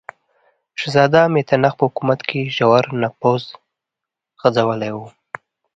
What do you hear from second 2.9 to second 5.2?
نفوذ غځولی و.